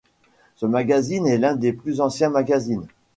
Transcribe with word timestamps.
Ce 0.55 0.65
magazine 0.65 1.27
est 1.27 1.37
l'un 1.37 1.53
des 1.55 1.73
plus 1.73 2.01
anciens 2.01 2.31
mazagine. 2.31 2.87